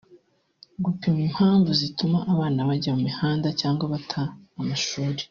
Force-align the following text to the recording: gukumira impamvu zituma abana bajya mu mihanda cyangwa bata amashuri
gukumira 0.83 1.25
impamvu 1.31 1.69
zituma 1.79 2.17
abana 2.33 2.59
bajya 2.69 2.91
mu 2.95 3.01
mihanda 3.07 3.47
cyangwa 3.59 3.83
bata 3.93 4.21
amashuri 4.59 5.19